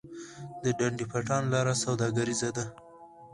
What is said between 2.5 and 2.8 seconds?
ده